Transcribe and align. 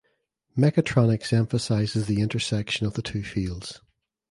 Mechatronics 0.57 1.31
emphasizes 1.31 2.07
the 2.07 2.21
intersection 2.21 2.87
of 2.87 2.95
the 2.95 3.03
two 3.03 3.21
fields. 3.21 3.81